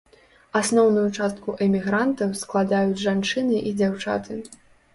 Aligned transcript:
Асноўную 0.59 1.03
частку 1.17 1.55
эмігрантаў 1.67 2.33
складаюць 2.41 2.99
жанчыны 3.05 3.63
і 3.69 3.77
дзяўчаты. 3.79 4.43